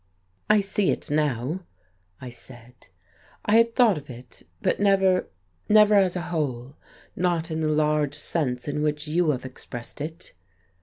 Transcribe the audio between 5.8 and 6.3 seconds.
as a